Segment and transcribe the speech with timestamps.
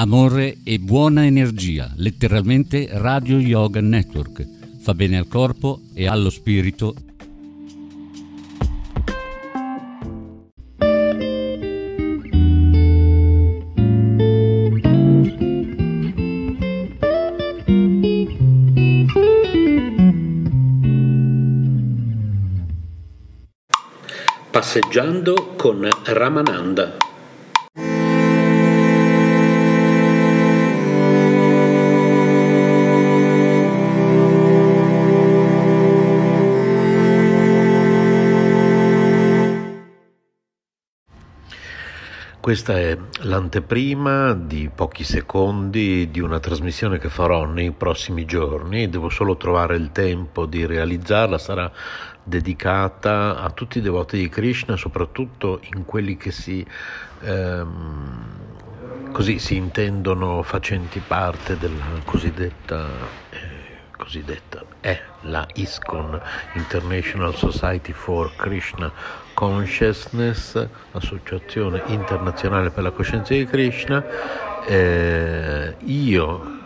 [0.00, 4.46] amore e buona energia, letteralmente Radio Yoga Network.
[4.80, 6.94] Fa bene al corpo e allo spirito
[24.50, 27.07] Passeggiando con Ramananda.
[42.48, 49.10] Questa è l'anteprima di pochi secondi di una trasmissione che farò nei prossimi giorni, devo
[49.10, 51.70] solo trovare il tempo di realizzarla, sarà
[52.22, 56.66] dedicata a tutti i devoti di Krishna, soprattutto in quelli che si,
[57.20, 58.24] ehm,
[59.12, 62.86] così si intendono facenti parte della cosiddetta...
[63.28, 63.57] Eh,
[63.98, 66.20] cosiddetta è la ISKCON
[66.54, 68.90] International Society for Krishna
[69.34, 74.02] Consciousness, Associazione Internazionale per la Coscienza di Krishna.
[74.64, 76.58] Eh, io,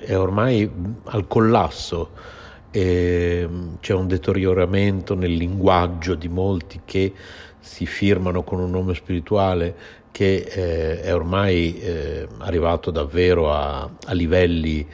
[0.00, 0.70] è ormai
[1.06, 2.38] al collasso
[2.70, 7.12] e ehm, c'è un deterioramento nel linguaggio di molti che
[7.58, 14.12] si firmano con un nome spirituale che eh, è ormai eh, arrivato davvero a, a
[14.12, 14.86] livelli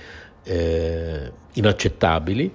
[0.42, 2.52] eh, inaccettabili,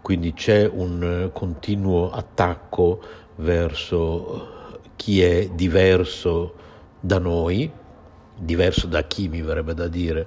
[0.00, 3.00] quindi c'è un continuo attacco
[3.36, 6.54] verso chi è diverso
[7.00, 7.70] da noi,
[8.44, 10.26] diverso da chi mi verrebbe da dire,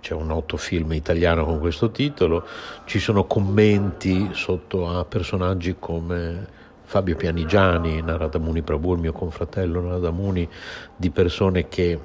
[0.00, 2.44] c'è un noto film italiano con questo titolo,
[2.84, 6.46] ci sono commenti sotto a personaggi come
[6.82, 10.48] Fabio Pianigiani, Narada Muni Prabhu, mio confratello Narada Muni,
[10.96, 11.98] di persone che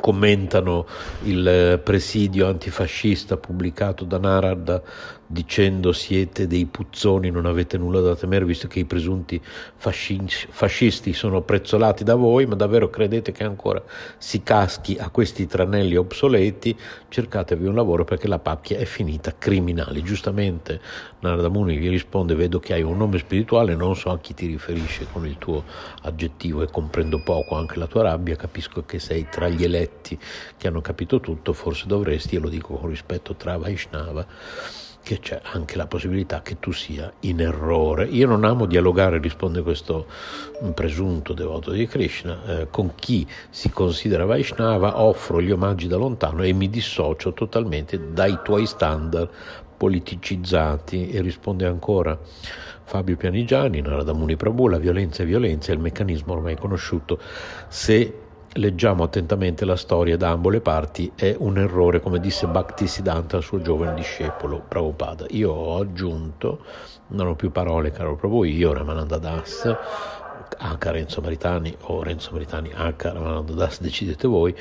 [0.00, 0.86] commentano
[1.22, 4.82] il presidio antifascista pubblicato da Narad
[5.26, 9.40] dicendo siete dei puzzoni, non avete nulla da temere visto che i presunti
[9.76, 13.82] fascisti sono prezzolati da voi, ma davvero credete che ancora
[14.18, 16.76] si caschi a questi tranelli obsoleti?
[17.08, 20.02] Cercatevi un lavoro perché la pacchia è finita, criminali.
[20.02, 20.80] Giustamente
[21.20, 24.46] Narada Muni gli risponde vedo che hai un nome spirituale, non so a chi ti
[24.46, 25.64] riferisce con il tuo
[26.02, 29.83] aggettivo e comprendo poco anche la tua rabbia, capisco che sei tra gli eletti
[30.56, 34.26] che hanno capito tutto, forse dovresti, e lo dico con rispetto, tra Vaishnava
[35.04, 38.06] che c'è anche la possibilità che tu sia in errore.
[38.06, 40.06] Io non amo dialogare, risponde questo
[40.72, 46.42] presunto devoto di Krishna, eh, con chi si considera Vaishnava, offro gli omaggi da lontano
[46.42, 49.28] e mi dissocio totalmente dai tuoi standard
[49.76, 52.18] politicizzati e risponde ancora
[52.84, 57.18] Fabio Pianigiani, Narada Muni Prabhu, la violenza è violenza, è il meccanismo ormai conosciuto.
[57.68, 58.23] Se
[58.54, 63.42] leggiamo attentamente la storia da ambo le parti, è un errore, come disse Bhaktisiddhanta al
[63.42, 65.26] suo giovane discepolo Prabhupada.
[65.30, 66.64] Io ho aggiunto,
[67.08, 69.76] non ho più parole, caro Prabhu, io, Ramananda Das,
[70.58, 70.90] H.
[70.90, 72.94] Renzo Maritani o Renzo Maritani H.
[72.98, 74.54] Ramananda Das, decidete voi.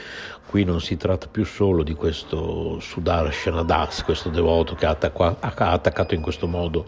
[0.46, 6.14] Qui non si tratta più solo di questo Sudarshana Das, questo devoto che ha attaccato
[6.14, 6.86] in questo modo,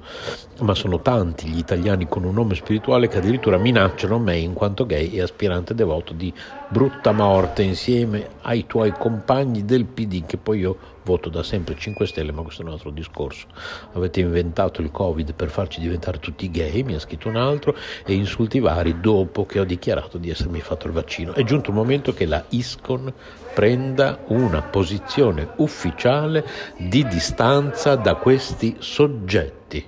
[0.61, 4.85] ma sono tanti gli italiani con un nome spirituale che addirittura minacciano me in quanto
[4.85, 6.33] gay e aspirante devoto di
[6.69, 12.07] brutta morte insieme ai tuoi compagni del PD che poi io voto da sempre 5
[12.07, 13.47] Stelle, ma questo è un altro discorso.
[13.93, 17.75] Avete inventato il Covid per farci diventare tutti gay, mi ha scritto un altro,
[18.05, 21.33] e insulti vari dopo che ho dichiarato di essermi fatto il vaccino.
[21.33, 23.13] È giunto il momento che la ISCON
[23.53, 26.45] prenda una posizione ufficiale
[26.77, 29.87] di distanza da questi soggetti.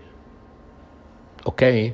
[1.44, 1.94] Ok?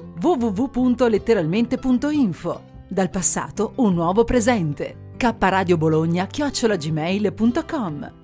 [0.21, 2.61] www.letteralmente.info.
[2.87, 5.13] Dal passato un nuovo presente.
[5.17, 8.20] K Radio Bologna chiocciolagmail.com